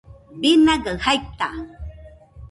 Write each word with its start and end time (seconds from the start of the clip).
binagai 0.39 0.93
jaita 1.29 1.49